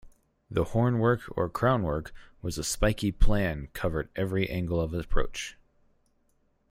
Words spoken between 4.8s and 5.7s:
of approach.